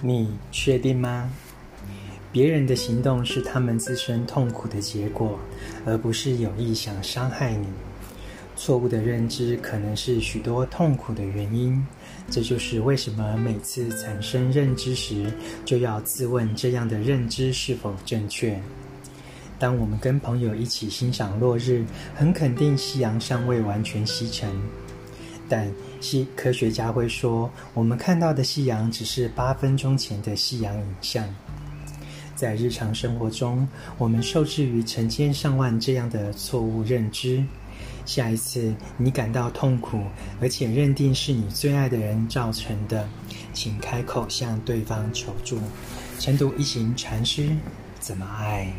[0.00, 1.30] 你确定吗？
[2.30, 5.38] 别人的行动是他们自身痛苦的结果，
[5.86, 7.66] 而不是有意想伤害你。
[8.54, 11.84] 错误的认知可能是许多痛苦的原因。
[12.30, 15.32] 这就是为什么每次产生认知时，
[15.64, 18.60] 就要自问这样的认知是否正确。
[19.58, 24.50] 当我们跟朋友一起欣赏落日，很肯定夕阳尚未完全西沉，
[25.48, 25.70] 但
[26.00, 31.24] 西科学家会说，我们看到的夕阳只是八分钟前的夕阳影像。
[32.34, 33.66] 在日常生活中，
[33.96, 37.44] 我们受制于成千上万这样的错误认知。
[38.06, 40.00] 下一次你感到痛苦，
[40.40, 43.08] 而且认定是你最爱的人造成的，
[43.52, 45.58] 请开口向对方求助。
[46.18, 47.50] 晨读一行禅师
[48.00, 48.72] 怎么爱？